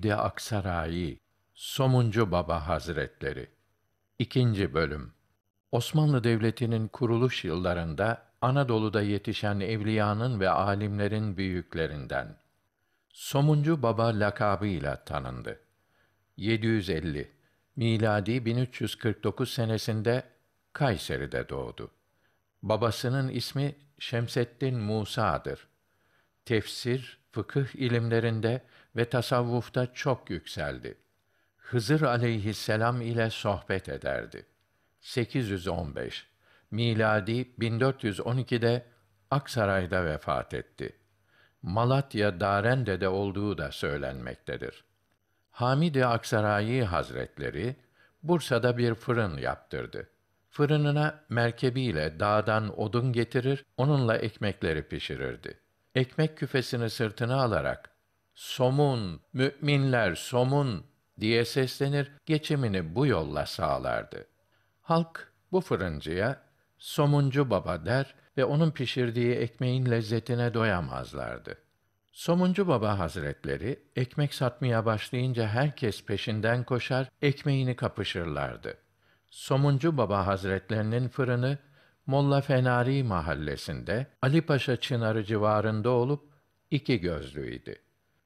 Hamidi 0.00 0.14
Aksarayi 0.14 1.20
Somuncu 1.54 2.30
Baba 2.30 2.68
Hazretleri 2.68 3.50
2. 4.18 4.74
bölüm 4.74 5.12
Osmanlı 5.72 6.24
Devleti'nin 6.24 6.88
kuruluş 6.88 7.44
yıllarında 7.44 8.22
Anadolu'da 8.40 9.02
yetişen 9.02 9.60
evliyanın 9.60 10.40
ve 10.40 10.50
alimlerin 10.50 11.36
büyüklerinden. 11.36 12.36
Somuncu 13.08 13.82
Baba 13.82 14.06
lakabıyla 14.06 15.04
tanındı. 15.04 15.60
750 16.36 17.30
miladi 17.76 18.44
1349 18.44 19.50
senesinde 19.50 20.24
Kayseri'de 20.72 21.48
doğdu. 21.48 21.90
Babasının 22.62 23.28
ismi 23.28 23.74
Şemseddin 23.98 24.78
Musa'dır. 24.78 25.68
Tefsir, 26.44 27.19
fıkıh 27.32 27.74
ilimlerinde 27.74 28.62
ve 28.96 29.04
tasavvufta 29.04 29.92
çok 29.94 30.30
yükseldi. 30.30 30.96
Hızır 31.56 32.02
aleyhisselam 32.02 33.00
ile 33.00 33.30
sohbet 33.30 33.88
ederdi. 33.88 34.46
815 35.00 36.26
miladi 36.70 37.32
1412'de 37.58 38.86
Aksaray'da 39.30 40.04
vefat 40.04 40.54
etti. 40.54 40.96
Malatya 41.62 42.40
Darende'de 42.40 43.08
olduğu 43.08 43.58
da 43.58 43.72
söylenmektedir. 43.72 44.84
Hamidi 45.50 46.06
Aksarayi 46.06 46.84
Hazretleri 46.84 47.76
Bursa'da 48.22 48.78
bir 48.78 48.94
fırın 48.94 49.36
yaptırdı. 49.36 50.10
Fırınına 50.48 51.24
merkebiyle 51.28 52.20
dağdan 52.20 52.80
odun 52.80 53.12
getirir, 53.12 53.64
onunla 53.76 54.16
ekmekleri 54.16 54.82
pişirirdi. 54.82 55.60
Ekmek 55.94 56.36
küfesini 56.36 56.90
sırtına 56.90 57.42
alarak 57.42 57.90
"Somun, 58.34 59.20
müminler 59.32 60.14
somun!" 60.14 60.86
diye 61.20 61.44
seslenir, 61.44 62.12
geçimini 62.26 62.94
bu 62.94 63.06
yolla 63.06 63.46
sağlardı. 63.46 64.26
Halk 64.82 65.32
bu 65.52 65.60
fırıncıya 65.60 66.42
somuncu 66.78 67.50
baba 67.50 67.86
der 67.86 68.14
ve 68.36 68.44
onun 68.44 68.70
pişirdiği 68.70 69.34
ekmeğin 69.34 69.90
lezzetine 69.90 70.54
doyamazlardı. 70.54 71.58
Somuncu 72.12 72.68
Baba 72.68 72.98
Hazretleri 72.98 73.82
ekmek 73.96 74.34
satmaya 74.34 74.86
başlayınca 74.86 75.48
herkes 75.48 76.04
peşinden 76.04 76.64
koşar, 76.64 77.08
ekmeğini 77.22 77.76
kapışırlardı. 77.76 78.74
Somuncu 79.30 79.96
Baba 79.96 80.26
Hazretlerinin 80.26 81.08
fırını 81.08 81.58
Molla 82.10 82.40
Fenari 82.40 83.02
mahallesinde 83.02 84.06
Ali 84.22 84.42
Paşa 84.42 84.76
Çınarı 84.76 85.24
civarında 85.24 85.90
olup 85.90 86.32
iki 86.70 87.00
gözlüydü. 87.00 87.76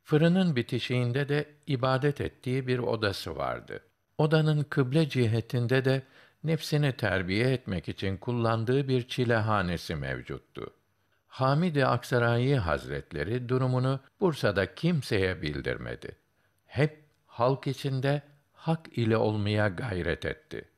Fırının 0.02 0.56
bitişiğinde 0.56 1.28
de 1.28 1.46
ibadet 1.66 2.20
ettiği 2.20 2.66
bir 2.66 2.78
odası 2.78 3.36
vardı. 3.36 3.80
Odanın 4.18 4.62
kıble 4.62 5.08
cihetinde 5.08 5.84
de 5.84 6.02
nefsini 6.44 6.92
terbiye 6.92 7.52
etmek 7.52 7.88
için 7.88 8.16
kullandığı 8.16 8.88
bir 8.88 9.08
çilehanesi 9.08 9.96
mevcuttu. 9.96 10.70
Hamid-i 11.26 11.86
Aksarayi 11.86 12.56
Hazretleri 12.56 13.48
durumunu 13.48 14.00
Bursa'da 14.20 14.74
kimseye 14.74 15.42
bildirmedi. 15.42 16.16
Hep 16.66 17.04
halk 17.26 17.66
içinde 17.66 18.22
hak 18.52 18.98
ile 18.98 19.16
olmaya 19.16 19.68
gayret 19.68 20.24
etti. 20.24 20.73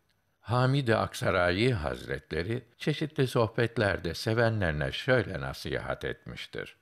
Hamid-i 0.47 0.97
Aksarayi 0.97 1.75
Hazretleri 1.75 2.65
çeşitli 2.79 3.27
sohbetlerde 3.27 4.15
sevenlerine 4.15 4.93
şöyle 4.93 5.41
nasihat 5.41 6.05
etmiştir. 6.05 6.77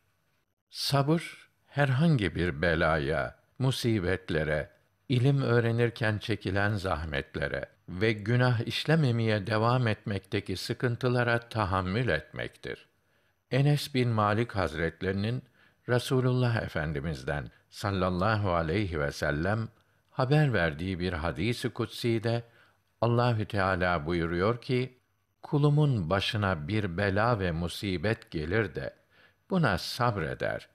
Sabır 0.71 1.49
herhangi 1.67 2.35
bir 2.35 2.63
belaya, 2.63 3.37
musibetlere, 3.59 4.71
ilim 5.09 5.43
öğrenirken 5.43 6.19
çekilen 6.19 6.75
zahmetlere 6.75 7.65
ve 7.89 8.13
günah 8.13 8.61
işlememeye 8.61 9.47
devam 9.47 9.87
etmekteki 9.87 10.57
sıkıntılara 10.57 11.39
tahammül 11.39 12.09
etmektir. 12.09 12.87
Enes 13.51 13.95
bin 13.95 14.09
Malik 14.09 14.57
Hazretlerinin 14.57 15.43
Rasulullah 15.89 16.63
Efendimizden 16.63 17.51
sallallahu 17.71 18.53
aleyhi 18.53 19.01
ve 19.01 19.13
sellem 19.13 19.69
haber 20.11 20.53
verdiği 20.53 20.99
bir 21.01 21.13
hadisi 21.13 21.71
kutsi 21.71 22.25
de 22.25 22.43
Allahü 23.05 23.45
Teala 23.45 24.07
buyuruyor 24.07 24.61
ki: 24.61 24.99
Kulumun 25.43 26.11
başına 26.11 26.69
bir 26.69 26.97
bela 26.97 27.41
ve 27.41 27.53
musibet 27.53 28.31
gelir 28.31 28.75
de 28.75 28.95
buna 29.51 29.79
sabreder. 29.79 30.69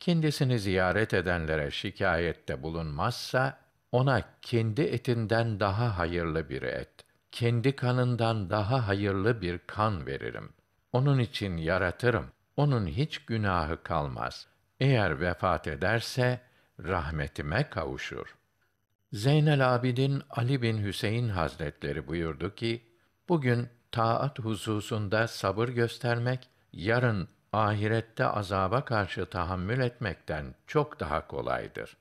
Kendisini 0.00 0.58
ziyaret 0.58 1.14
edenlere 1.14 1.70
şikayette 1.70 2.62
bulunmazsa 2.62 3.58
ona 3.92 4.22
kendi 4.42 4.82
etinden 4.82 5.60
daha 5.60 5.98
hayırlı 5.98 6.48
bir 6.48 6.62
et, 6.62 6.90
kendi 7.32 7.76
kanından 7.76 8.50
daha 8.50 8.88
hayırlı 8.88 9.40
bir 9.40 9.58
kan 9.66 10.06
veririm. 10.06 10.52
Onun 10.92 11.18
için 11.18 11.56
yaratırım. 11.56 12.26
Onun 12.56 12.86
hiç 12.86 13.18
günahı 13.18 13.82
kalmaz. 13.82 14.46
Eğer 14.80 15.20
vefat 15.20 15.66
ederse 15.66 16.40
rahmetime 16.84 17.70
kavuşur. 17.70 18.34
Zeynel 19.14 19.74
Abidin 19.74 20.22
Ali 20.30 20.62
bin 20.62 20.84
Hüseyin 20.84 21.28
Hazretleri 21.28 22.06
buyurdu 22.06 22.54
ki: 22.54 22.82
Bugün 23.28 23.68
taat 23.92 24.38
hususunda 24.38 25.28
sabır 25.28 25.68
göstermek, 25.68 26.48
yarın 26.72 27.28
ahirette 27.52 28.26
azaba 28.26 28.84
karşı 28.84 29.26
tahammül 29.26 29.80
etmekten 29.80 30.54
çok 30.66 31.00
daha 31.00 31.26
kolaydır. 31.26 31.96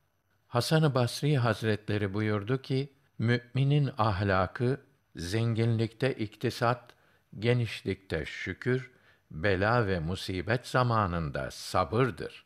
Hasan-ı 0.48 0.96
Basri 0.96 1.38
Hazretleri 1.38 2.14
buyurdu 2.14 2.62
ki, 2.62 2.94
müminin 3.18 3.90
ahlakı 3.98 4.82
zenginlikte 5.16 6.14
iktisat, 6.14 6.94
genişlikte 7.40 8.26
şükür, 8.26 8.92
bela 9.32 9.88
ve 9.88 10.00
musibet 10.00 10.68
zamanında 10.68 11.52
sabırdır. 11.52 12.46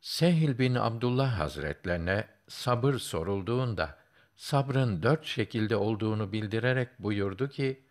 Sehil 0.00 0.58
bin 0.58 0.74
Abdullah 0.74 1.38
Hazretlerine 1.38 2.33
sabır 2.48 2.98
sorulduğunda 2.98 3.98
sabrın 4.36 5.02
dört 5.02 5.24
şekilde 5.24 5.76
olduğunu 5.76 6.32
bildirerek 6.32 6.88
buyurdu 6.98 7.48
ki: 7.48 7.82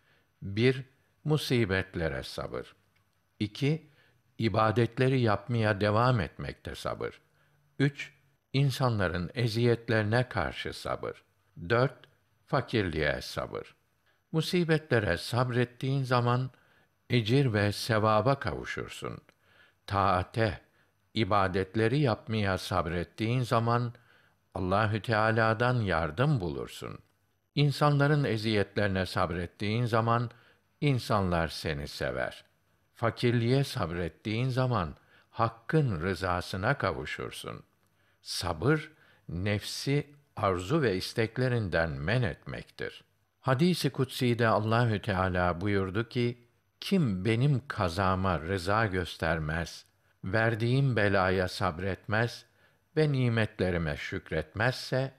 bir 0.42 0.84
musibetlere 1.24 2.22
sabır. 2.22 2.74
iki 3.40 3.90
ibadetleri 4.38 5.20
yapmaya 5.20 5.80
devam 5.80 6.20
etmekte 6.20 6.74
sabır. 6.74 7.20
Üç 7.78 8.12
insanların 8.52 9.30
eziyetlerine 9.34 10.28
karşı 10.28 10.72
sabır. 10.72 11.22
Dört 11.68 11.96
fakirliğe 12.46 13.20
sabır. 13.20 13.74
Musibetlere 14.32 15.16
sabrettiğin 15.16 16.02
zaman 16.02 16.50
ecir 17.10 17.52
ve 17.52 17.72
sevaba 17.72 18.38
kavuşursun. 18.38 19.18
Taate, 19.86 20.60
ibadetleri 21.14 21.98
yapmaya 21.98 22.58
sabrettiğin 22.58 23.42
zaman 23.42 23.94
Allahü 24.54 25.02
Teala'dan 25.02 25.80
yardım 25.80 26.40
bulursun. 26.40 26.98
İnsanların 27.54 28.24
eziyetlerine 28.24 29.06
sabrettiğin 29.06 29.84
zaman 29.84 30.30
insanlar 30.80 31.48
seni 31.48 31.88
sever. 31.88 32.44
Fakirliğe 32.94 33.64
sabrettiğin 33.64 34.48
zaman 34.48 34.96
hakkın 35.30 36.00
rızasına 36.00 36.78
kavuşursun. 36.78 37.62
Sabır 38.22 38.90
nefsi 39.28 40.06
arzu 40.36 40.82
ve 40.82 40.96
isteklerinden 40.96 41.90
men 41.90 42.22
etmektir. 42.22 43.04
Hadisi 43.40 43.90
kutsi'de 43.90 44.48
Allahü 44.48 45.02
Teala 45.02 45.60
buyurdu 45.60 46.08
ki: 46.08 46.38
Kim 46.80 47.24
benim 47.24 47.68
kazama 47.68 48.40
rıza 48.40 48.86
göstermez, 48.86 49.84
verdiğim 50.24 50.96
belaya 50.96 51.48
sabretmez 51.48 52.46
ve 52.96 53.12
nimetlerime 53.12 53.96
şükretmezse 53.96 55.12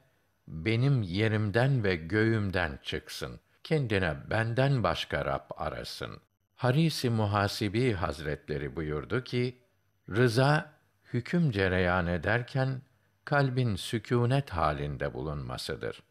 benim 0.48 1.02
yerimden 1.02 1.84
ve 1.84 1.96
göğümden 1.96 2.80
çıksın. 2.84 3.40
Kendine 3.64 4.16
benden 4.30 4.84
başka 4.84 5.26
Rab 5.26 5.50
arasın. 5.58 6.22
Harisi 6.56 7.10
Muhasibi 7.10 7.94
Hazretleri 7.94 8.76
buyurdu 8.76 9.24
ki, 9.24 9.62
rıza 10.10 10.74
hüküm 11.14 11.52
cereyan 11.52 12.08
ederken 12.08 12.82
kalbin 13.26 13.76
sükûnet 13.76 14.50
halinde 14.50 15.14
bulunmasıdır. 15.14 16.04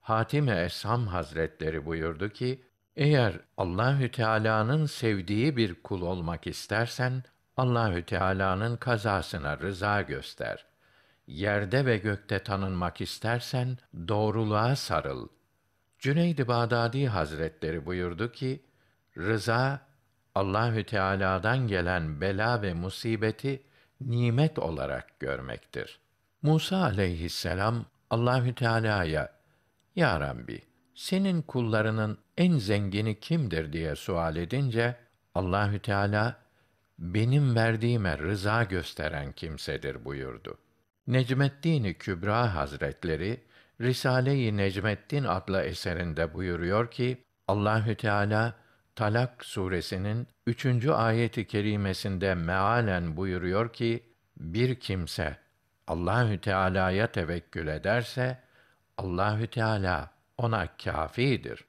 Hatim-i 0.00 0.50
Esham 0.50 1.06
Hazretleri 1.06 1.86
buyurdu 1.86 2.28
ki, 2.28 2.64
eğer 2.96 3.40
Allahü 3.56 4.10
Teala'nın 4.10 4.86
sevdiği 4.86 5.56
bir 5.56 5.82
kul 5.82 6.02
olmak 6.02 6.46
istersen 6.46 7.22
Allahü 7.56 8.02
Teala'nın 8.04 8.76
kazasına 8.76 9.58
rıza 9.58 10.02
göster. 10.02 10.69
Yerde 11.30 11.86
ve 11.86 11.96
gökte 11.96 12.38
tanınmak 12.38 13.00
istersen 13.00 13.78
doğruluğa 14.08 14.76
sarıl. 14.76 15.28
Cüneyd-i 15.98 16.48
Bağdadi 16.48 17.06
Hazretleri 17.08 17.86
buyurdu 17.86 18.32
ki, 18.32 18.64
rıza 19.16 19.80
Allahü 20.34 20.84
Teala'dan 20.84 21.68
gelen 21.68 22.20
bela 22.20 22.62
ve 22.62 22.74
musibeti 22.74 23.62
nimet 24.00 24.58
olarak 24.58 25.20
görmektir. 25.20 26.00
Musa 26.42 26.76
aleyhisselam 26.76 27.84
Allahü 28.10 28.54
Teala'ya 28.54 29.32
Ya 29.96 30.20
Rabbi 30.20 30.62
senin 30.94 31.42
kullarının 31.42 32.18
en 32.38 32.58
zengini 32.58 33.20
kimdir 33.20 33.72
diye 33.72 33.96
sual 33.96 34.36
edince 34.36 34.96
Allahü 35.34 35.78
Teala 35.78 36.36
benim 36.98 37.56
verdiğime 37.56 38.18
rıza 38.18 38.64
gösteren 38.64 39.32
kimsedir 39.32 40.04
buyurdu. 40.04 40.58
Necmeddin 41.06 41.94
Kübra 41.94 42.54
Hazretleri 42.54 43.40
Risale-i 43.80 44.56
Necmeddin 44.56 45.24
adlı 45.24 45.62
eserinde 45.62 46.34
buyuruyor 46.34 46.90
ki 46.90 47.24
Allahü 47.48 47.94
Teala 47.94 48.54
Talak 48.96 49.44
suresinin 49.44 50.26
üçüncü 50.46 50.90
ayeti 50.90 51.46
kerimesinde 51.46 52.34
mealen 52.34 53.16
buyuruyor 53.16 53.72
ki 53.72 54.02
bir 54.36 54.80
kimse 54.80 55.36
Allahü 55.86 56.40
Teala'ya 56.40 57.12
tevekkül 57.12 57.66
ederse 57.66 58.38
Allahü 58.98 59.46
Teala 59.46 60.10
ona 60.38 60.76
kâfidir. 60.76 61.64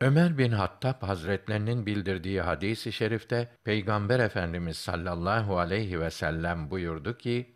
Ömer 0.00 0.38
bin 0.38 0.52
Hattab 0.52 1.02
Hazretlerinin 1.02 1.86
bildirdiği 1.86 2.40
hadisi 2.40 2.92
şerifte 2.92 3.48
Peygamber 3.64 4.20
Efendimiz 4.20 4.76
sallallahu 4.76 5.58
aleyhi 5.58 6.00
ve 6.00 6.10
sellem 6.10 6.70
buyurdu 6.70 7.18
ki 7.18 7.53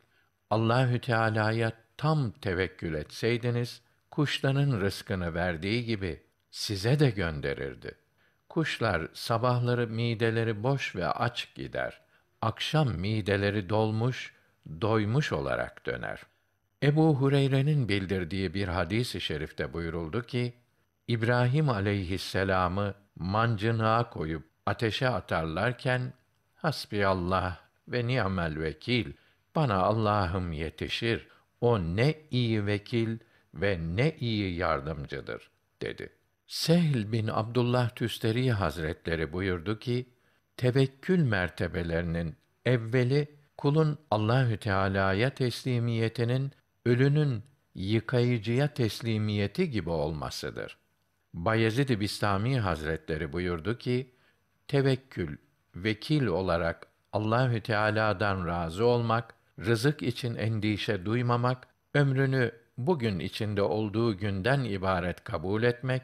Allahü 0.50 1.00
Teala'ya 1.00 1.72
tam 1.96 2.30
tevekkül 2.30 2.94
etseydiniz 2.94 3.82
kuşların 4.10 4.80
rızkını 4.80 5.34
verdiği 5.34 5.84
gibi 5.84 6.22
size 6.50 6.98
de 6.98 7.10
gönderirdi. 7.10 7.94
Kuşlar 8.48 9.08
sabahları 9.12 9.86
mideleri 9.86 10.62
boş 10.62 10.96
ve 10.96 11.06
aç 11.08 11.54
gider. 11.54 12.00
Akşam 12.42 12.88
mideleri 12.88 13.68
dolmuş, 13.68 14.34
doymuş 14.80 15.32
olarak 15.32 15.86
döner. 15.86 16.22
Ebu 16.82 17.16
Hureyre'nin 17.16 17.88
bildirdiği 17.88 18.54
bir 18.54 18.68
hadis-i 18.68 19.20
şerifte 19.20 19.72
buyuruldu 19.72 20.22
ki, 20.22 20.54
İbrahim 21.08 21.68
aleyhisselamı 21.68 22.94
mancınığa 23.16 24.10
koyup 24.10 24.48
ateşe 24.66 25.08
atarlarken, 25.08 26.12
Hasbiyallah 26.54 27.56
ve 27.88 28.06
ni'mel 28.06 28.60
vekil, 28.60 29.12
bana 29.58 29.82
Allah'ım 29.82 30.52
yetişir, 30.52 31.26
o 31.60 31.78
ne 31.78 32.14
iyi 32.30 32.66
vekil 32.66 33.18
ve 33.54 33.78
ne 33.96 34.16
iyi 34.20 34.54
yardımcıdır, 34.54 35.50
dedi. 35.82 36.12
Sehl 36.46 37.12
bin 37.12 37.28
Abdullah 37.28 37.90
Tüsteri 37.90 38.52
Hazretleri 38.52 39.32
buyurdu 39.32 39.78
ki, 39.78 40.06
tevekkül 40.56 41.22
mertebelerinin 41.22 42.36
evveli 42.66 43.28
kulun 43.56 43.98
Allahü 44.10 44.56
Teala'ya 44.56 45.30
teslimiyetinin 45.30 46.52
ölünün 46.86 47.42
yıkayıcıya 47.74 48.74
teslimiyeti 48.74 49.70
gibi 49.70 49.90
olmasıdır. 49.90 50.78
Bayezid-i 51.34 52.00
Bistami 52.00 52.58
Hazretleri 52.58 53.32
buyurdu 53.32 53.78
ki, 53.78 54.14
tevekkül, 54.68 55.36
vekil 55.74 56.26
olarak 56.26 56.86
Allahü 57.12 57.60
Teala'dan 57.60 58.46
razı 58.46 58.84
olmak, 58.84 59.37
rızık 59.58 60.02
için 60.02 60.34
endişe 60.34 61.04
duymamak, 61.04 61.66
ömrünü 61.94 62.52
bugün 62.78 63.18
içinde 63.18 63.62
olduğu 63.62 64.16
günden 64.18 64.64
ibaret 64.64 65.24
kabul 65.24 65.62
etmek, 65.62 66.02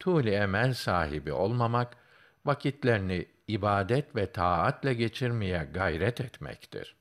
tûl 0.00 0.30
emel 0.30 0.74
sahibi 0.74 1.32
olmamak, 1.32 1.96
vakitlerini 2.44 3.26
ibadet 3.48 4.16
ve 4.16 4.32
taatle 4.32 4.94
geçirmeye 4.94 5.68
gayret 5.74 6.20
etmektir. 6.20 6.96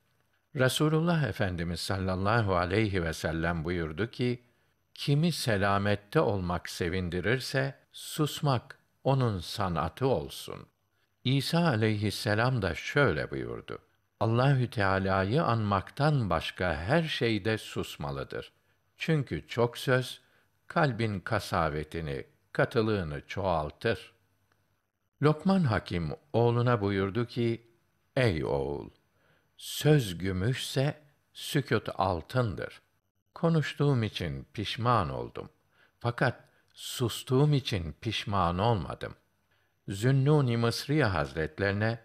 Resulullah 0.56 1.24
Efendimiz 1.24 1.80
sallallahu 1.80 2.56
aleyhi 2.56 3.04
ve 3.04 3.14
sellem 3.14 3.66
buyurdu 3.66 4.12
ki, 4.12 4.44
kimi 4.94 5.32
selamette 5.32 6.20
olmak 6.20 6.70
sevindirirse, 6.70 7.76
susmak 7.92 8.80
onun 9.04 9.40
sanatı 9.40 10.08
olsun. 10.08 10.68
İsa 11.24 11.68
aleyhisselam 11.68 12.62
da 12.62 12.76
şöyle 12.76 13.32
buyurdu. 13.32 13.80
Allahü 14.19 14.69
Teala'yı 14.69 15.44
anmaktan 15.44 16.30
başka 16.30 16.75
her 16.75 17.04
şeyde 17.04 17.58
susmalıdır. 17.58 18.52
Çünkü 18.98 19.48
çok 19.48 19.78
söz 19.78 20.22
kalbin 20.68 21.19
kasavetini, 21.19 22.25
katılığını 22.52 23.28
çoğaltır. 23.28 24.14
Lokman 25.22 25.64
Hakim 25.64 26.12
oğluna 26.34 26.81
buyurdu 26.81 27.25
ki: 27.25 27.72
Ey 28.16 28.46
oğul, 28.46 28.90
söz 29.58 30.18
gümüşse 30.18 31.02
sükût 31.34 31.90
altındır. 31.96 32.81
Konuştuğum 33.36 34.04
için 34.04 34.48
pişman 34.54 35.10
oldum. 35.10 35.50
Fakat 36.00 36.44
sustuğum 36.74 37.54
için 37.54 37.96
pişman 38.02 38.60
olmadım. 38.60 39.16
Zünnûn-i 39.88 40.58
Mısriye 40.58 41.06
Hazretlerine 41.06 42.00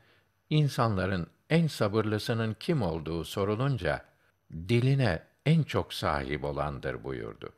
insanların 0.51 1.27
en 1.53 1.67
sabırlısının 1.67 2.57
kim 2.61 2.83
olduğu 2.83 3.25
sorulunca 3.25 4.05
diline 4.53 5.23
en 5.47 5.63
çok 5.63 5.95
sahip 5.95 6.45
olandır 6.45 7.05
buyurdu. 7.05 7.53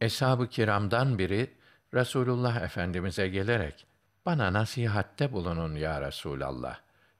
Eshab-ı 0.00 0.48
kiramdan 0.48 1.18
biri 1.18 1.50
Resulullah 1.94 2.62
Efendimize 2.62 3.28
gelerek 3.28 3.86
bana 4.26 4.52
nasihatte 4.52 5.32
bulunun 5.32 5.74
ya 5.74 6.00
Resulallah 6.00 6.78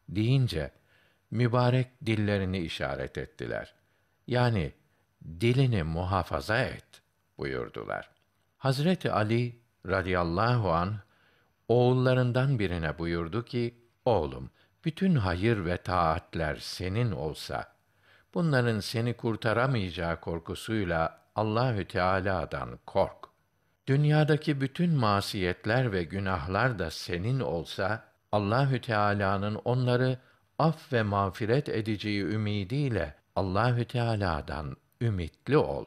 deyince 0.08 0.70
mübarek 1.30 1.88
dillerini 2.06 2.58
işaret 2.58 3.18
ettiler. 3.18 3.74
Yani 4.26 4.72
dilini 5.40 5.82
muhafaza 5.82 6.58
et 6.58 7.02
buyurdular. 7.38 8.10
Hazreti 8.58 9.12
Ali 9.12 9.58
radıyallahu 9.86 10.72
an 10.72 10.94
oğullarından 11.68 12.58
birine 12.58 12.98
buyurdu 12.98 13.44
ki: 13.44 13.74
Oğlum, 14.04 14.50
bütün 14.84 15.14
hayır 15.14 15.64
ve 15.64 15.76
taatler 15.76 16.56
senin 16.56 17.12
olsa, 17.12 17.72
bunların 18.34 18.80
seni 18.80 19.14
kurtaramayacağı 19.14 20.20
korkusuyla 20.20 21.22
Allahü 21.34 21.84
Teala'dan 21.84 22.78
kork. 22.86 23.28
Dünyadaki 23.86 24.60
bütün 24.60 24.94
masiyetler 24.94 25.92
ve 25.92 26.04
günahlar 26.04 26.78
da 26.78 26.90
senin 26.90 27.40
olsa, 27.40 28.04
Allahü 28.32 28.80
Teala'nın 28.80 29.54
onları 29.64 30.18
af 30.58 30.92
ve 30.92 31.02
mağfiret 31.02 31.68
edeceği 31.68 32.22
ümidiyle 32.22 33.14
Allahü 33.36 33.84
Teala'dan 33.84 34.76
ümitli 35.00 35.56
ol. 35.56 35.84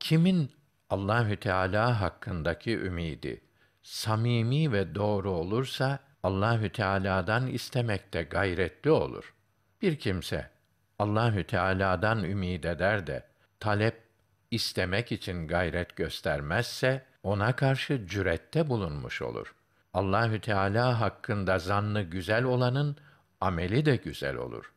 Kimin 0.00 0.50
Allahü 0.90 1.36
Teala 1.36 2.00
hakkındaki 2.00 2.78
ümidi 2.78 3.40
samimi 3.82 4.72
ve 4.72 4.94
doğru 4.94 5.30
olursa 5.30 5.98
Allahü 6.24 6.70
Teala'dan 6.70 7.46
istemekte 7.46 8.22
gayretli 8.22 8.90
olur. 8.90 9.34
Bir 9.82 9.96
kimse 9.96 10.50
Allahü 10.98 11.44
Teala'dan 11.44 12.24
ümid 12.24 12.64
eder 12.64 13.06
de 13.06 13.24
talep 13.60 14.02
istemek 14.50 15.12
için 15.12 15.48
gayret 15.48 15.96
göstermezse 15.96 17.04
ona 17.22 17.56
karşı 17.56 18.06
cürette 18.06 18.68
bulunmuş 18.68 19.22
olur. 19.22 19.54
Allahü 19.94 20.40
Teala 20.40 21.00
hakkında 21.00 21.58
zannı 21.58 22.02
güzel 22.02 22.44
olanın 22.44 22.96
ameli 23.40 23.84
de 23.84 23.96
güzel 23.96 24.36
olur. 24.36 24.72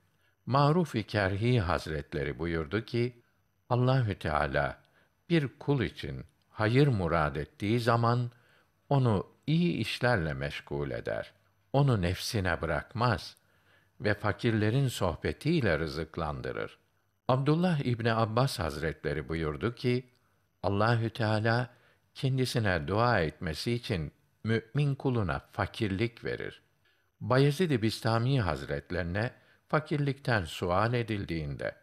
Maruf-i 0.46 1.04
Kerhi 1.04 1.60
Hazretleri 1.60 2.40
buyurdu 2.40 2.86
ki, 2.86 3.22
Allahü 3.70 4.16
Teala 4.16 4.80
bir 5.30 5.48
kul 5.60 5.82
için 5.82 6.26
hayır 6.50 6.88
murad 6.88 7.36
ettiği 7.36 7.80
zaman 7.80 8.32
onu 8.90 9.28
iyi 9.48 9.78
işlerle 9.78 10.34
meşgul 10.34 10.92
eder. 10.92 11.37
Onu 11.74 12.02
nefsine 12.02 12.62
bırakmaz 12.62 13.38
ve 14.02 14.14
fakirlerin 14.14 14.88
sohbetiyle 14.88 15.80
rızıklandırır. 15.80 16.78
Abdullah 17.28 17.80
İbni 17.80 18.14
Abbas 18.14 18.60
Hazretleri 18.60 19.30
buyurdu 19.30 19.76
ki, 19.76 20.10
Allahü 20.64 21.10
Teala 21.10 21.70
kendisine 22.16 22.88
dua 22.88 23.20
etmesi 23.20 23.74
için 23.74 24.12
mümin 24.44 24.96
kuluna 24.96 25.40
fakirlik 25.52 26.24
verir. 26.24 26.62
Bayezid-i 27.22 27.82
Bistami 27.82 28.42
Hazretlerine 28.42 29.32
fakirlikten 29.68 30.44
sual 30.44 30.94
edildiğinde 30.94 31.76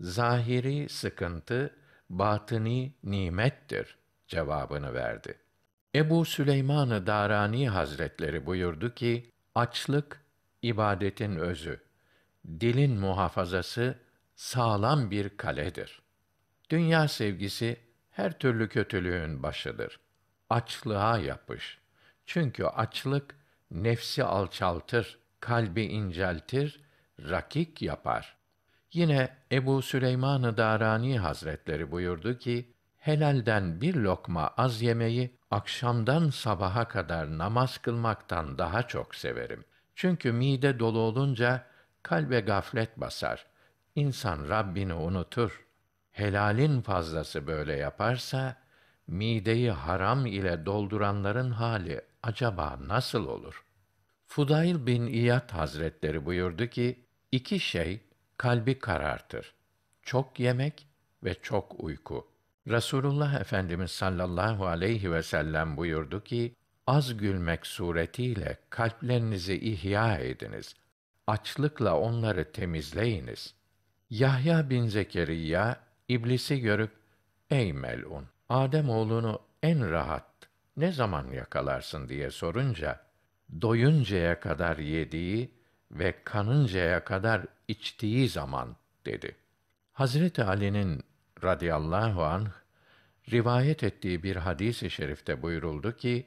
zahiri 0.00 0.88
sıkıntı 0.88 1.76
batıni 2.10 2.94
nimettir 3.04 3.98
cevabını 4.28 4.94
verdi. 4.94 5.38
Ebu 5.94 6.24
Süleyman-ı 6.24 7.06
Darani 7.06 7.68
Hazretleri 7.68 8.46
buyurdu 8.46 8.94
ki 8.94 9.30
açlık 9.54 10.24
ibadetin 10.62 11.36
özü. 11.36 11.80
Dilin 12.60 13.00
muhafazası 13.00 13.98
sağlam 14.34 15.10
bir 15.10 15.36
kaledir. 15.36 16.02
Dünya 16.70 17.08
sevgisi 17.08 17.80
her 18.10 18.38
türlü 18.38 18.68
kötülüğün 18.68 19.42
başıdır. 19.42 20.00
Açlığa 20.50 21.18
yapış. 21.18 21.78
Çünkü 22.26 22.64
açlık 22.64 23.34
nefsi 23.70 24.24
alçaltır, 24.24 25.18
kalbi 25.40 25.82
inceltir, 25.82 26.80
rakik 27.20 27.82
yapar. 27.82 28.36
Yine 28.92 29.36
Ebu 29.52 29.82
Süleyman-ı 29.82 30.56
Darani 30.56 31.18
Hazretleri 31.18 31.90
buyurdu 31.90 32.38
ki, 32.38 32.72
helalden 32.96 33.80
bir 33.80 33.94
lokma 33.94 34.48
az 34.56 34.82
yemeyi 34.82 35.39
akşamdan 35.50 36.30
sabaha 36.30 36.88
kadar 36.88 37.38
namaz 37.38 37.78
kılmaktan 37.78 38.58
daha 38.58 38.82
çok 38.82 39.14
severim. 39.14 39.64
Çünkü 39.94 40.32
mide 40.32 40.78
dolu 40.78 40.98
olunca 40.98 41.66
kalbe 42.02 42.40
gaflet 42.40 43.00
basar. 43.00 43.46
İnsan 43.94 44.48
Rabbini 44.48 44.94
unutur. 44.94 45.66
Helalin 46.12 46.80
fazlası 46.80 47.46
böyle 47.46 47.72
yaparsa 47.76 48.56
mideyi 49.06 49.70
haram 49.70 50.26
ile 50.26 50.66
dolduranların 50.66 51.50
hali 51.50 52.00
acaba 52.22 52.78
nasıl 52.86 53.26
olur? 53.26 53.64
Fudayl 54.26 54.86
bin 54.86 55.06
İyad 55.06 55.50
Hazretleri 55.50 56.26
buyurdu 56.26 56.66
ki, 56.66 57.04
iki 57.32 57.60
şey 57.60 58.00
kalbi 58.36 58.78
karartır. 58.78 59.54
Çok 60.02 60.40
yemek 60.40 60.86
ve 61.24 61.34
çok 61.34 61.84
uyku. 61.84 62.26
Resulullah 62.68 63.40
Efendimiz 63.40 63.90
sallallahu 63.90 64.66
aleyhi 64.66 65.12
ve 65.12 65.22
sellem 65.22 65.76
buyurdu 65.76 66.24
ki, 66.24 66.54
az 66.86 67.16
gülmek 67.16 67.66
suretiyle 67.66 68.58
kalplerinizi 68.70 69.54
ihya 69.60 70.18
ediniz. 70.18 70.74
Açlıkla 71.26 71.98
onları 72.00 72.52
temizleyiniz. 72.52 73.54
Yahya 74.10 74.70
bin 74.70 74.86
Zekeriya 74.86 75.76
iblisi 76.08 76.60
görüp 76.60 76.90
ey 77.50 77.72
melun 77.72 78.26
Adem 78.48 78.90
oğlunu 78.90 79.40
en 79.62 79.90
rahat 79.90 80.26
ne 80.76 80.92
zaman 80.92 81.26
yakalarsın 81.32 82.08
diye 82.08 82.30
sorunca 82.30 83.00
doyuncaya 83.60 84.40
kadar 84.40 84.78
yediği 84.78 85.54
ve 85.90 86.14
kanıncaya 86.24 87.04
kadar 87.04 87.46
içtiği 87.68 88.28
zaman 88.28 88.76
dedi. 89.06 89.36
Hazreti 89.92 90.44
Ali'nin 90.44 91.02
radıyallahu 91.44 92.24
anh 92.24 92.46
rivayet 93.32 93.84
ettiği 93.84 94.22
bir 94.22 94.36
hadis-i 94.36 94.90
şerifte 94.90 95.42
buyuruldu 95.42 95.96
ki 95.96 96.26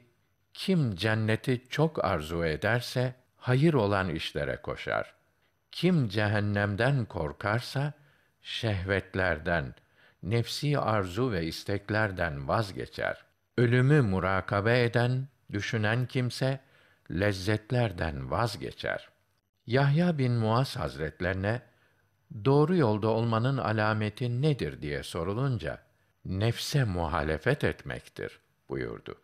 kim 0.54 0.94
cenneti 0.94 1.62
çok 1.68 2.04
arzu 2.04 2.44
ederse 2.44 3.14
hayır 3.36 3.74
olan 3.74 4.08
işlere 4.08 4.56
koşar. 4.56 5.14
Kim 5.72 6.08
cehennemden 6.08 7.04
korkarsa 7.04 7.92
şehvetlerden, 8.42 9.74
nefsi 10.22 10.78
arzu 10.78 11.32
ve 11.32 11.46
isteklerden 11.46 12.48
vazgeçer. 12.48 13.24
Ölümü 13.58 14.02
murakabe 14.02 14.84
eden, 14.84 15.28
düşünen 15.52 16.06
kimse 16.06 16.60
lezzetlerden 17.10 18.30
vazgeçer. 18.30 19.08
Yahya 19.66 20.18
bin 20.18 20.32
Muaz 20.32 20.76
Hazretlerine 20.76 21.62
doğru 22.44 22.76
yolda 22.76 23.08
olmanın 23.08 23.58
alameti 23.58 24.42
nedir 24.42 24.82
diye 24.82 25.02
sorulunca 25.02 25.82
nefse 26.24 26.84
muhalefet 26.84 27.64
etmektir 27.64 28.40
buyurdu. 28.68 29.14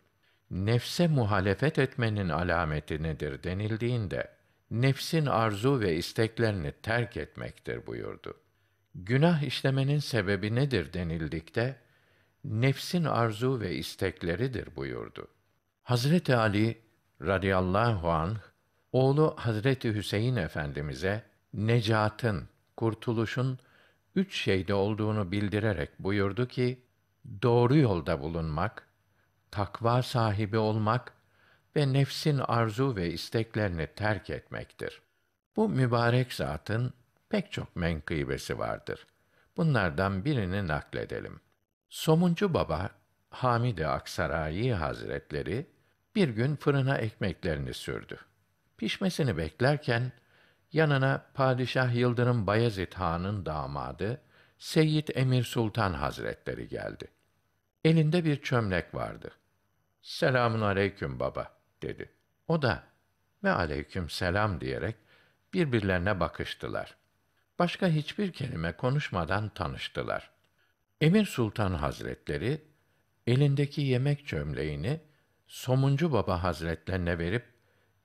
Nefse 0.51 1.07
muhalefet 1.07 1.79
etmenin 1.79 2.29
alameti 2.29 3.03
nedir 3.03 3.43
denildiğinde 3.43 4.31
nefsin 4.71 5.25
arzu 5.25 5.79
ve 5.79 5.95
isteklerini 5.95 6.71
terk 6.83 7.17
etmektir 7.17 7.87
buyurdu. 7.87 8.37
Günah 8.95 9.43
işlemenin 9.43 9.99
sebebi 9.99 10.55
nedir 10.55 10.93
denildikte 10.93 11.75
nefsin 12.43 13.03
arzu 13.03 13.59
ve 13.59 13.75
istekleridir 13.75 14.75
buyurdu. 14.75 15.27
Hazreti 15.83 16.35
Ali 16.35 16.81
radıyallahu 17.21 18.11
anh 18.11 18.37
oğlu 18.91 19.33
Hazreti 19.37 19.93
Hüseyin 19.93 20.35
efendimize 20.35 21.23
necatın, 21.53 22.49
kurtuluşun 22.77 23.59
üç 24.15 24.35
şeyde 24.35 24.73
olduğunu 24.73 25.31
bildirerek 25.31 25.89
buyurdu 25.99 26.47
ki 26.47 26.83
doğru 27.41 27.77
yolda 27.77 28.21
bulunmak, 28.21 28.87
takva 29.51 30.03
sahibi 30.03 30.57
olmak 30.57 31.13
ve 31.75 31.93
nefsin 31.93 32.37
arzu 32.37 32.95
ve 32.95 33.11
isteklerini 33.11 33.87
terk 33.87 34.29
etmektir. 34.29 35.01
Bu 35.55 35.69
mübarek 35.69 36.33
zatın 36.33 36.93
pek 37.29 37.51
çok 37.51 37.75
menkıbesi 37.75 38.59
vardır. 38.59 39.07
Bunlardan 39.57 40.25
birini 40.25 40.67
nakledelim. 40.67 41.39
Somuncu 41.89 42.53
Baba 42.53 42.89
Hamid-i 43.29 43.87
Aksarayi 43.87 44.73
Hazretleri 44.73 45.67
bir 46.15 46.29
gün 46.29 46.55
fırına 46.55 46.97
ekmeklerini 46.97 47.73
sürdü. 47.73 48.17
Pişmesini 48.77 49.37
beklerken 49.37 50.11
yanına 50.73 51.25
Padişah 51.33 51.95
Yıldırım 51.95 52.47
Bayezid 52.47 52.93
Han'ın 52.93 53.45
damadı 53.45 54.21
Seyyid 54.57 55.07
Emir 55.15 55.43
Sultan 55.43 55.93
Hazretleri 55.93 56.67
geldi. 56.67 57.07
Elinde 57.85 58.25
bir 58.25 58.41
çömlek 58.41 58.95
vardı. 58.95 59.31
Selamun 60.01 60.61
aleyküm 60.61 61.19
baba 61.19 61.51
dedi. 61.81 62.09
O 62.47 62.61
da 62.61 62.83
ve 63.43 63.51
aleyküm 63.51 64.09
selam 64.09 64.61
diyerek 64.61 64.95
birbirlerine 65.53 66.19
bakıştılar. 66.19 66.95
Başka 67.59 67.87
hiçbir 67.87 68.31
kelime 68.31 68.71
konuşmadan 68.71 69.49
tanıştılar. 69.49 70.31
Emir 71.01 71.25
Sultan 71.25 71.73
Hazretleri 71.73 72.61
elindeki 73.27 73.81
yemek 73.81 74.27
çömleğini 74.27 75.01
Somuncu 75.47 76.11
Baba 76.11 76.43
Hazretlerine 76.43 77.17
verip 77.17 77.50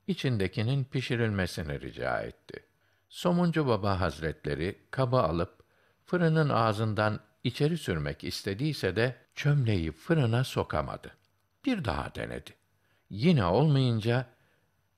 içindekinin 0.07 0.83
pişirilmesini 0.83 1.81
rica 1.81 2.21
etti. 2.21 2.63
Somuncu 3.09 3.67
Baba 3.67 3.99
Hazretleri 3.99 4.77
kaba 4.91 5.21
alıp 5.21 5.63
fırının 6.05 6.49
ağzından 6.49 7.19
içeri 7.43 7.77
sürmek 7.77 8.23
istediyse 8.23 8.95
de 8.95 9.15
çömleği 9.35 9.91
fırına 9.91 10.43
sokamadı. 10.43 11.11
Bir 11.65 11.85
daha 11.85 12.15
denedi. 12.15 12.51
Yine 13.09 13.45
olmayınca 13.45 14.25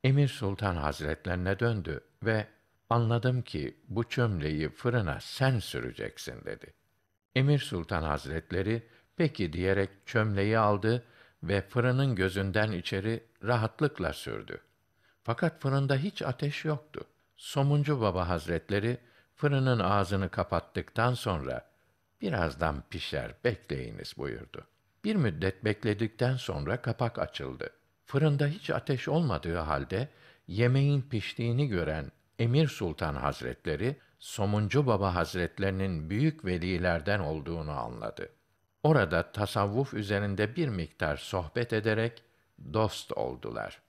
Emir 0.04 0.28
Sultan 0.28 0.76
Hazretlerine 0.76 1.60
döndü 1.60 2.04
ve 2.24 2.48
anladım 2.90 3.42
ki 3.42 3.78
bu 3.88 4.10
çömleği 4.10 4.70
fırına 4.70 5.18
sen 5.22 5.60
süreceksin 5.60 6.46
dedi. 6.46 6.74
Emir 7.36 7.60
Sultan 7.60 8.04
Hazretleri 8.04 8.84
peki 9.18 9.54
diyerek 9.54 9.90
çömleği 10.06 10.58
aldı 10.58 11.04
ve 11.44 11.62
fırının 11.62 12.16
gözünden 12.16 12.72
içeri 12.72 13.24
rahatlıkla 13.44 14.14
sürdü. 14.14 14.62
Fakat 15.30 15.62
fırında 15.62 15.96
hiç 15.96 16.22
ateş 16.22 16.66
yoktu. 16.66 17.02
Somuncu 17.38 18.02
Baba 18.02 18.30
Hazretleri 18.30 18.98
fırının 19.36 19.80
ağzını 19.80 20.30
kapattıktan 20.30 21.14
sonra 21.14 21.66
birazdan 22.22 22.84
pişer 22.90 23.34
bekleyiniz 23.44 24.14
buyurdu. 24.18 24.68
Bir 25.04 25.16
müddet 25.16 25.66
bekledikten 25.66 26.36
sonra 26.36 26.82
kapak 26.82 27.20
açıldı. 27.20 27.70
Fırında 28.06 28.48
hiç 28.48 28.70
ateş 28.70 29.08
olmadığı 29.08 29.58
halde 29.58 30.10
yemeğin 30.48 31.02
piştiğini 31.02 31.68
gören 31.68 32.12
Emir 32.40 32.68
Sultan 32.68 33.16
Hazretleri 33.16 33.98
Somuncu 34.20 34.88
Baba 34.88 35.16
Hazretlerinin 35.16 36.10
büyük 36.10 36.46
velilerden 36.46 37.20
olduğunu 37.20 37.72
anladı. 37.72 38.30
Orada 38.84 39.32
tasavvuf 39.32 39.94
üzerinde 39.94 40.56
bir 40.56 40.68
miktar 40.68 41.18
sohbet 41.18 41.74
ederek 41.74 42.24
dost 42.74 43.12
oldular. 43.12 43.89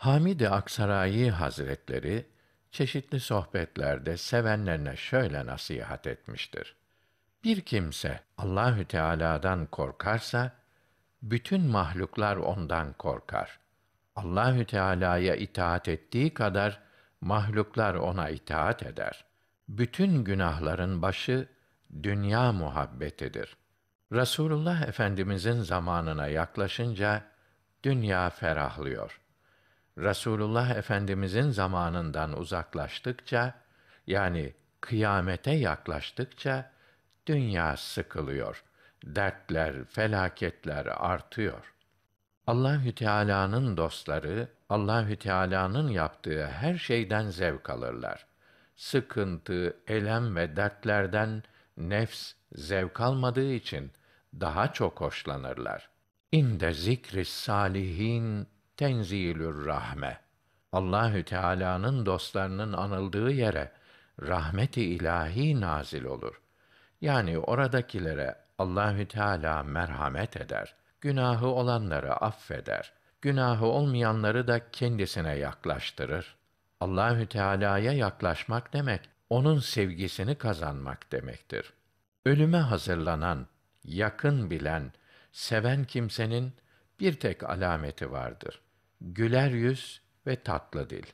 Hamid-i 0.00 0.48
Aksarayi 0.48 1.30
Hazretleri 1.30 2.26
çeşitli 2.70 3.20
sohbetlerde 3.20 4.16
sevenlerine 4.16 4.96
şöyle 4.96 5.46
nasihat 5.46 6.06
etmiştir. 6.06 6.76
Bir 7.44 7.60
kimse 7.60 8.20
Allahü 8.38 8.84
Teala'dan 8.84 9.66
korkarsa 9.66 10.52
bütün 11.22 11.62
mahluklar 11.62 12.36
ondan 12.36 12.92
korkar. 12.92 13.58
Allahü 14.16 14.64
Teala'ya 14.64 15.36
itaat 15.36 15.88
ettiği 15.88 16.34
kadar 16.34 16.80
mahluklar 17.20 17.94
ona 17.94 18.28
itaat 18.28 18.82
eder. 18.82 19.24
Bütün 19.68 20.24
günahların 20.24 21.02
başı 21.02 21.48
dünya 22.02 22.52
muhabbetidir. 22.52 23.56
Rasulullah 24.12 24.82
Efendimizin 24.82 25.60
zamanına 25.60 26.26
yaklaşınca 26.26 27.22
dünya 27.82 28.30
ferahlıyor. 28.30 29.19
Rasulullah 30.02 30.70
Efendimizin 30.70 31.50
zamanından 31.50 32.38
uzaklaştıkça 32.38 33.54
yani 34.06 34.54
kıyamete 34.80 35.50
yaklaştıkça 35.50 36.70
dünya 37.26 37.76
sıkılıyor. 37.76 38.64
Dertler, 39.04 39.84
felaketler 39.84 40.86
artıyor. 40.86 41.74
Allahü 42.46 42.94
Teala'nın 42.94 43.76
dostları 43.76 44.48
Allahü 44.68 45.16
Teala'nın 45.16 45.88
yaptığı 45.88 46.46
her 46.46 46.78
şeyden 46.78 47.30
zevk 47.30 47.70
alırlar. 47.70 48.26
Sıkıntı, 48.76 49.76
elem 49.86 50.36
ve 50.36 50.56
dertlerden 50.56 51.42
nefs 51.76 52.32
zevk 52.52 53.00
almadığı 53.00 53.52
için 53.52 53.92
daha 54.40 54.72
çok 54.72 55.00
hoşlanırlar. 55.00 55.90
İnde 56.32 56.72
zikri 56.72 57.24
salihin 57.24 58.46
tenzilür 58.80 59.66
rahme. 59.66 60.18
Allahü 60.72 61.24
Teala'nın 61.24 62.06
dostlarının 62.06 62.72
anıldığı 62.72 63.30
yere 63.30 63.72
rahmeti 64.22 64.82
ilahi 64.84 65.60
nazil 65.60 66.04
olur. 66.04 66.40
Yani 67.00 67.38
oradakilere 67.38 68.36
Allahü 68.58 69.08
Teala 69.08 69.62
merhamet 69.62 70.36
eder. 70.36 70.74
Günahı 71.00 71.46
olanları 71.46 72.12
affeder. 72.12 72.92
Günahı 73.20 73.66
olmayanları 73.66 74.48
da 74.48 74.70
kendisine 74.70 75.36
yaklaştırır. 75.36 76.36
Allahü 76.80 77.26
Teala'ya 77.26 77.92
yaklaşmak 77.92 78.72
demek 78.72 79.00
onun 79.30 79.58
sevgisini 79.58 80.34
kazanmak 80.34 81.12
demektir. 81.12 81.72
Ölüme 82.26 82.58
hazırlanan, 82.58 83.46
yakın 83.84 84.50
bilen, 84.50 84.92
seven 85.32 85.84
kimsenin 85.84 86.52
bir 87.00 87.12
tek 87.20 87.42
alameti 87.42 88.12
vardır. 88.12 88.60
Güler 89.00 89.50
yüz 89.50 90.00
ve 90.26 90.36
tatlı 90.36 90.90
dil. 90.90 91.06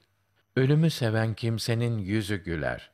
Ölümü 0.56 0.90
seven 0.90 1.34
kimsenin 1.34 1.98
yüzü 1.98 2.36
güler. 2.36 2.90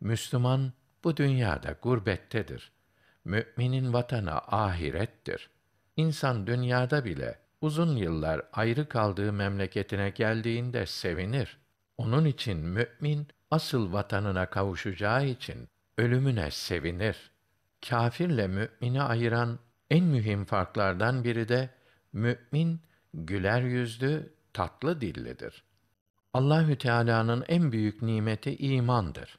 Müslüman 0.00 0.72
bu 1.04 1.16
dünyada 1.16 1.76
gurbettedir. 1.82 2.72
Müminin 3.24 3.92
vatanı 3.92 4.32
ahirettir. 4.32 5.50
İnsan 5.96 6.46
dünyada 6.46 7.04
bile 7.04 7.38
uzun 7.60 7.96
yıllar 7.96 8.42
ayrı 8.52 8.88
kaldığı 8.88 9.32
memleketine 9.32 10.10
geldiğinde 10.10 10.86
sevinir. 10.86 11.58
Onun 11.98 12.24
için 12.24 12.58
mümin 12.58 13.28
asıl 13.50 13.92
vatanına 13.92 14.46
kavuşacağı 14.46 15.26
için 15.26 15.68
ölümüne 15.98 16.50
sevinir. 16.50 17.30
Kâfirle 17.88 18.46
mümini 18.46 19.02
ayıran 19.02 19.58
en 19.90 20.04
mühim 20.04 20.44
farklardan 20.44 21.24
biri 21.24 21.48
de 21.48 21.70
mümin 22.12 22.80
güler 23.14 23.62
yüzlü, 23.62 24.32
tatlı 24.52 25.00
dillidir. 25.00 25.64
Allahü 26.34 26.78
Teala'nın 26.78 27.44
en 27.48 27.72
büyük 27.72 28.02
nimeti 28.02 28.56
imandır. 28.56 29.38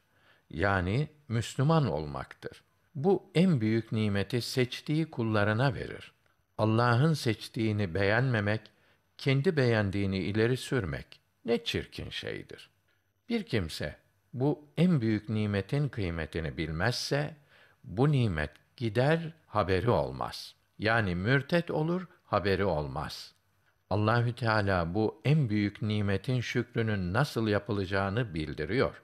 Yani 0.50 1.08
Müslüman 1.28 1.86
olmaktır. 1.86 2.62
Bu 2.94 3.30
en 3.34 3.60
büyük 3.60 3.92
nimeti 3.92 4.40
seçtiği 4.40 5.10
kullarına 5.10 5.74
verir. 5.74 6.12
Allah'ın 6.58 7.12
seçtiğini 7.12 7.94
beğenmemek, 7.94 8.60
kendi 9.18 9.56
beğendiğini 9.56 10.18
ileri 10.18 10.56
sürmek 10.56 11.20
ne 11.44 11.64
çirkin 11.64 12.10
şeydir. 12.10 12.70
Bir 13.28 13.42
kimse 13.42 13.96
bu 14.32 14.68
en 14.76 15.00
büyük 15.00 15.28
nimetin 15.28 15.88
kıymetini 15.88 16.56
bilmezse 16.56 17.36
bu 17.84 18.12
nimet 18.12 18.50
gider 18.76 19.32
haberi 19.46 19.90
olmaz. 19.90 20.54
Yani 20.78 21.14
mürtet 21.14 21.70
olur, 21.70 22.08
haberi 22.24 22.64
olmaz. 22.64 23.34
Allahü 23.90 24.34
Teala 24.34 24.94
bu 24.94 25.20
en 25.24 25.48
büyük 25.48 25.82
nimetin 25.82 26.40
şükrünün 26.40 27.12
nasıl 27.12 27.48
yapılacağını 27.48 28.34
bildiriyor. 28.34 29.02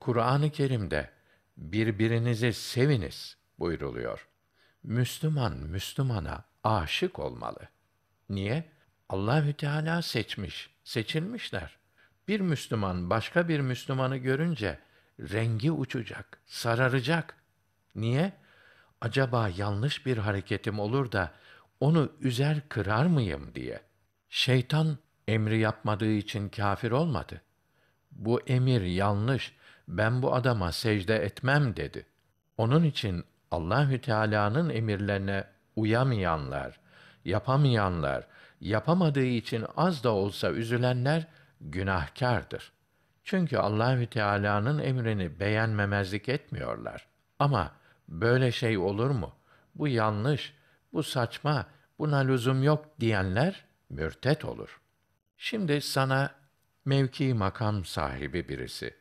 Kur'an-ı 0.00 0.50
Kerim'de 0.50 1.10
birbirinizi 1.56 2.52
seviniz 2.52 3.36
buyruluyor. 3.58 4.28
Müslüman 4.82 5.56
Müslümana 5.56 6.44
aşık 6.64 7.18
olmalı. 7.18 7.68
Niye? 8.28 8.68
Allahü 9.08 9.52
Teala 9.52 10.02
seçmiş, 10.02 10.70
seçilmişler. 10.84 11.76
Bir 12.28 12.40
Müslüman 12.40 13.10
başka 13.10 13.48
bir 13.48 13.60
Müslümanı 13.60 14.16
görünce 14.16 14.78
rengi 15.20 15.72
uçacak, 15.72 16.40
sararacak. 16.46 17.36
Niye? 17.94 18.32
Acaba 19.00 19.48
yanlış 19.56 20.06
bir 20.06 20.18
hareketim 20.18 20.80
olur 20.80 21.12
da 21.12 21.32
onu 21.80 22.12
üzer 22.20 22.68
kırar 22.68 23.06
mıyım 23.06 23.54
diye. 23.54 23.91
Şeytan 24.34 24.98
emri 25.28 25.58
yapmadığı 25.58 26.12
için 26.12 26.48
kâfir 26.48 26.90
olmadı. 26.90 27.40
Bu 28.12 28.40
emir 28.40 28.82
yanlış. 28.82 29.54
Ben 29.88 30.22
bu 30.22 30.34
adama 30.34 30.72
secde 30.72 31.16
etmem 31.16 31.76
dedi. 31.76 32.06
Onun 32.56 32.84
için 32.84 33.24
Allahü 33.50 34.00
Teala'nın 34.00 34.70
emirlerine 34.70 35.44
uyamayanlar, 35.76 36.80
yapamayanlar, 37.24 38.26
yapamadığı 38.60 39.24
için 39.24 39.66
az 39.76 40.04
da 40.04 40.10
olsa 40.10 40.50
üzülenler 40.50 41.26
günahkardır. 41.60 42.72
Çünkü 43.24 43.56
Allahü 43.56 44.06
Teala'nın 44.06 44.78
emrini 44.78 45.40
beğenmemezlik 45.40 46.28
etmiyorlar. 46.28 47.06
Ama 47.38 47.72
böyle 48.08 48.52
şey 48.52 48.78
olur 48.78 49.10
mu? 49.10 49.32
Bu 49.74 49.88
yanlış, 49.88 50.54
bu 50.92 51.02
saçma, 51.02 51.66
buna 51.98 52.18
lüzum 52.18 52.62
yok 52.62 52.84
diyenler 53.00 53.71
mürtet 53.92 54.44
olur. 54.44 54.80
Şimdi 55.36 55.80
sana 55.80 56.34
mevki 56.84 57.34
makam 57.34 57.84
sahibi 57.84 58.48
birisi 58.48 58.94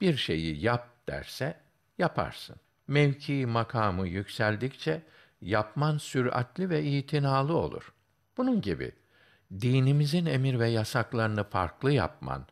bir 0.00 0.16
şeyi 0.16 0.60
yap 0.60 1.08
derse 1.08 1.60
yaparsın. 1.98 2.56
Mevki 2.88 3.46
makamı 3.46 4.08
yükseldikçe 4.08 5.02
yapman 5.40 5.98
süratli 5.98 6.70
ve 6.70 6.84
itinalı 6.84 7.56
olur. 7.56 7.92
Bunun 8.36 8.60
gibi 8.60 8.92
dinimizin 9.60 10.26
emir 10.26 10.58
ve 10.58 10.68
yasaklarını 10.68 11.44
farklı 11.44 11.92
yapman, 11.92 12.46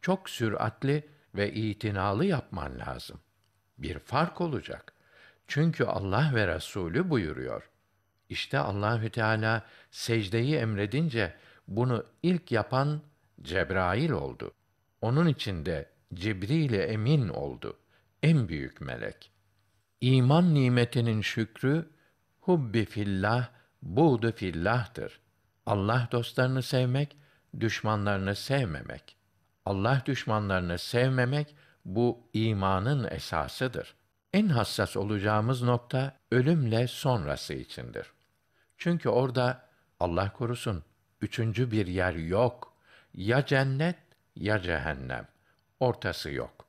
çok 0.00 0.30
süratli 0.30 1.08
ve 1.34 1.52
itinalı 1.52 2.24
yapman 2.24 2.78
lazım. 2.78 3.20
Bir 3.78 3.98
fark 3.98 4.40
olacak. 4.40 4.92
Çünkü 5.46 5.84
Allah 5.84 6.30
ve 6.34 6.54
Resulü 6.54 7.10
buyuruyor. 7.10 7.70
İşte 8.34 8.58
Allahü 8.58 9.10
Teala 9.10 9.62
secdeyi 9.90 10.56
emredince 10.56 11.34
bunu 11.68 12.04
ilk 12.22 12.52
yapan 12.52 13.00
Cebrail 13.42 14.10
oldu. 14.10 14.52
Onun 15.00 15.28
için 15.28 15.66
de 15.66 15.88
Cibril 16.14 16.72
emin 16.72 17.28
oldu. 17.28 17.76
En 18.22 18.48
büyük 18.48 18.80
melek. 18.80 19.30
İman 20.00 20.54
nimetinin 20.54 21.20
şükrü 21.20 21.88
hubbi 22.40 22.84
fillah, 22.84 23.48
buğdu 23.82 24.32
fillah'tır. 24.32 25.20
Allah 25.66 26.08
dostlarını 26.12 26.62
sevmek, 26.62 27.16
düşmanlarını 27.60 28.34
sevmemek. 28.34 29.16
Allah 29.66 30.02
düşmanlarını 30.06 30.78
sevmemek 30.78 31.54
bu 31.84 32.28
imanın 32.32 33.10
esasıdır. 33.10 33.94
En 34.32 34.48
hassas 34.48 34.96
olacağımız 34.96 35.62
nokta 35.62 36.16
ölümle 36.32 36.86
sonrası 36.86 37.54
içindir. 37.54 38.13
Çünkü 38.84 39.08
orada 39.08 39.62
Allah 40.00 40.32
korusun 40.32 40.84
üçüncü 41.20 41.70
bir 41.70 41.86
yer 41.86 42.14
yok. 42.14 42.72
Ya 43.14 43.46
cennet 43.46 43.96
ya 44.36 44.62
cehennem. 44.62 45.28
Ortası 45.80 46.30
yok. 46.30 46.66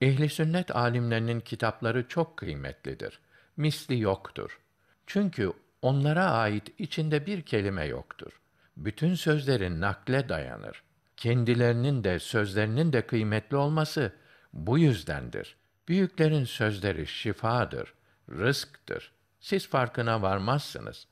Ehli 0.00 0.28
sünnet 0.28 0.76
alimlerinin 0.76 1.40
kitapları 1.40 2.08
çok 2.08 2.36
kıymetlidir. 2.36 3.20
Misli 3.56 4.00
yoktur. 4.00 4.60
Çünkü 5.06 5.52
onlara 5.82 6.30
ait 6.30 6.72
içinde 6.78 7.26
bir 7.26 7.42
kelime 7.42 7.84
yoktur. 7.84 8.40
Bütün 8.76 9.14
sözlerin 9.14 9.80
nakle 9.80 10.28
dayanır. 10.28 10.82
Kendilerinin 11.16 12.04
de 12.04 12.18
sözlerinin 12.18 12.92
de 12.92 13.06
kıymetli 13.06 13.56
olması 13.56 14.12
bu 14.52 14.78
yüzdendir. 14.78 15.56
Büyüklerin 15.88 16.44
sözleri 16.44 17.06
şifadır, 17.06 17.94
rızktır. 18.30 19.12
Siz 19.40 19.68
farkına 19.68 20.22
varmazsınız. 20.22 21.06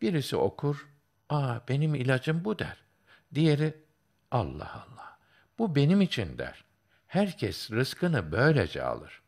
Birisi 0.00 0.36
okur, 0.36 0.88
''Aa 1.28 1.60
benim 1.68 1.94
ilacım 1.94 2.44
bu.'' 2.44 2.58
der. 2.58 2.76
Diğeri, 3.34 3.74
''Allah 4.30 4.86
Allah, 4.88 5.18
bu 5.58 5.74
benim 5.74 6.00
için.'' 6.00 6.38
der. 6.38 6.64
Herkes 7.06 7.70
rızkını 7.70 8.32
böylece 8.32 8.82
alır. 8.82 9.22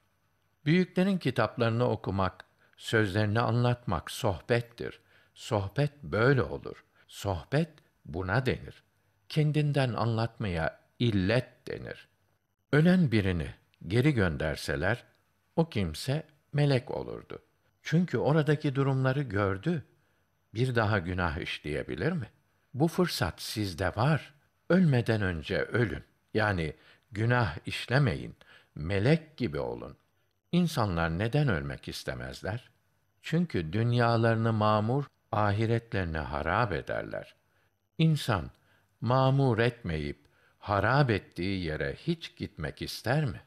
Büyüklerin 0.65 1.19
kitaplarını 1.19 1.89
okumak, 1.89 2.45
sözlerini 2.77 3.41
anlatmak 3.41 4.11
sohbettir. 4.11 5.01
Sohbet 5.35 6.03
böyle 6.03 6.43
olur. 6.43 6.85
Sohbet 7.09 7.71
buna 8.05 8.47
denir. 8.47 8.83
Kendinden 9.29 9.93
anlatmaya 9.93 10.81
illet 10.99 11.69
denir. 11.69 12.09
Ölen 12.73 13.13
birini 13.13 13.55
geri 13.87 14.15
gönderseler, 14.15 15.05
o 15.57 15.69
kimse 15.69 16.27
melek 16.53 16.91
olurdu. 16.91 17.43
Çünkü 17.83 18.19
oradaki 18.19 18.75
durumları 18.75 19.23
gördü. 19.23 19.85
Bir 20.59 20.75
daha 20.75 20.99
günah 20.99 21.39
işleyebilir 21.39 22.13
mi? 22.13 22.31
Bu 22.75 22.89
fırsat 22.89 23.43
sizde 23.43 23.97
var. 23.97 24.35
Ölmeden 24.69 25.23
önce 25.23 25.63
ölün. 25.63 26.05
Yani 26.35 26.75
günah 27.13 27.57
işlemeyin. 27.67 28.37
Melek 28.75 29.37
gibi 29.37 29.59
olun. 29.59 29.97
İnsanlar 30.53 31.19
neden 31.19 31.49
ölmek 31.49 31.89
istemezler? 31.89 32.71
Çünkü 33.23 33.73
dünyalarını 33.73 34.53
mamur, 34.53 35.05
ahiretlerini 35.33 36.19
harap 36.19 36.73
ederler. 36.73 37.35
İnsan 37.99 38.51
mamur 39.01 39.59
etmeyip 39.59 40.27
harap 40.59 41.11
ettiği 41.11 41.65
yere 41.65 41.95
hiç 41.95 42.37
gitmek 42.37 42.83
ister 42.83 43.25
mi? 43.25 43.41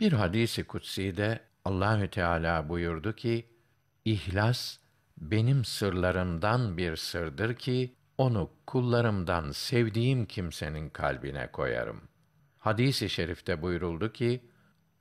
Bir 0.00 0.12
hadisi 0.12 0.64
kutsi'de 0.64 1.40
Allahü 1.64 2.10
Teala 2.10 2.68
buyurdu 2.68 3.14
ki: 3.16 3.46
İhlas 4.04 4.78
benim 5.18 5.64
sırlarımdan 5.64 6.76
bir 6.76 6.96
sırdır 6.96 7.54
ki 7.54 7.94
onu 8.18 8.50
kullarımdan 8.66 9.50
sevdiğim 9.50 10.26
kimsenin 10.26 10.88
kalbine 10.90 11.46
koyarım. 11.52 12.00
Hadisi 12.58 13.08
şerifte 13.08 13.62
buyuruldu 13.62 14.12
ki 14.12 14.40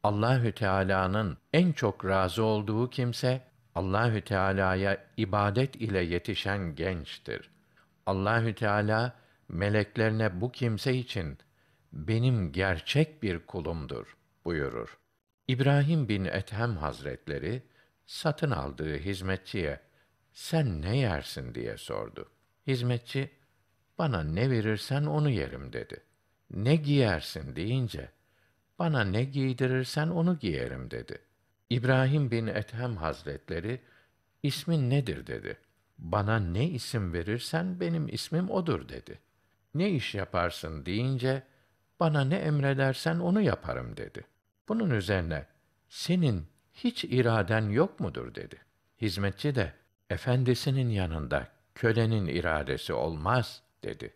Allahü 0.04 0.52
Teala'nın 0.52 1.38
en 1.54 1.72
çok 1.72 2.06
razı 2.06 2.44
olduğu 2.44 2.90
kimse 2.90 3.42
Allahü 3.76 4.22
Teala'ya 4.22 5.06
ibadet 5.18 5.76
ile 5.76 6.00
yetişen 6.00 6.76
gençtir. 6.76 7.50
Allahü 8.06 8.56
Teala 8.56 9.16
meleklerine 9.50 10.42
bu 10.42 10.52
kimse 10.52 10.94
için 10.94 11.38
benim 11.94 12.52
gerçek 12.52 13.24
bir 13.24 13.40
kulumdur 13.40 14.18
buyurur. 14.46 14.98
İbrahim 15.48 16.10
bin 16.10 16.26
Ethem 16.26 16.78
Hazretleri 16.78 17.64
satın 18.06 18.52
aldığı 18.52 18.98
hizmetçiye 18.98 19.80
sen 20.36 20.82
ne 20.82 20.98
yersin 20.98 21.56
diye 21.56 21.78
sordu. 21.78 22.30
Hizmetçi 22.68 23.30
bana 23.98 24.24
ne 24.24 24.50
verirsen 24.50 25.06
onu 25.06 25.30
yerim 25.30 25.74
dedi. 25.74 26.04
Ne 26.52 26.76
giyersin 26.76 27.56
deyince 27.56 28.12
bana 28.80 29.04
ne 29.04 29.24
giydirirsen 29.24 30.08
onu 30.08 30.40
giyerim 30.40 30.92
dedi. 30.92 31.22
İbrahim 31.70 32.32
bin 32.32 32.48
Ethem 32.48 32.98
Hazretleri 32.98 33.82
ismin 34.44 34.90
nedir 34.90 35.28
dedi. 35.28 35.58
Bana 35.98 36.40
ne 36.40 36.70
isim 36.70 37.14
verirsen 37.14 37.80
benim 37.80 38.08
ismim 38.08 38.50
odur 38.50 38.90
dedi. 38.90 39.20
Ne 39.74 39.90
iş 39.90 40.16
yaparsın 40.16 40.86
deyince 40.86 41.44
bana 42.00 42.24
ne 42.24 42.36
emredersen 42.36 43.20
onu 43.20 43.42
yaparım 43.42 43.98
dedi. 43.98 44.26
Bunun 44.68 44.90
üzerine 44.90 45.46
senin 45.90 46.48
hiç 46.74 47.04
iraden 47.04 47.70
yok 47.70 48.00
mudur 48.00 48.36
dedi. 48.36 48.58
Hizmetçi 49.02 49.56
de 49.56 49.74
efendisinin 50.10 50.90
yanında 50.90 51.48
kölenin 51.76 52.28
iradesi 52.28 52.94
olmaz 52.94 53.62
dedi. 53.84 54.14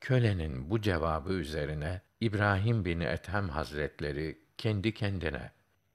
Kölenin 0.00 0.70
bu 0.70 0.80
cevabı 0.80 1.32
üzerine 1.32 2.00
İbrahim 2.20 2.84
bin 2.84 3.00
Ethem 3.00 3.48
Hazretleri 3.48 4.38
kendi 4.58 4.94
kendine 4.94 5.50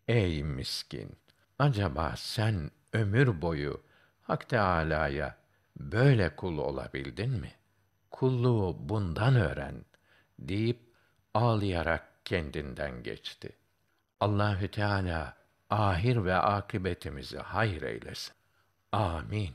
Ey 0.07 0.43
miskin! 0.43 1.17
Acaba 1.59 2.13
sen 2.17 2.71
ömür 2.93 3.41
boyu 3.41 3.81
Hak 4.21 4.49
Teâlâ'ya 4.49 5.37
böyle 5.77 6.35
kul 6.35 6.57
olabildin 6.57 7.29
mi? 7.29 7.51
Kulluğu 8.11 8.77
bundan 8.79 9.35
öğren 9.35 9.85
deyip 10.39 10.79
ağlayarak 11.33 12.25
kendinden 12.25 13.03
geçti. 13.03 13.49
Allahü 14.19 14.67
Teala 14.67 15.37
ahir 15.69 16.23
ve 16.23 16.35
akıbetimizi 16.35 17.37
hayır 17.37 17.81
eylesin. 17.81 18.38
Amin. 18.91 19.54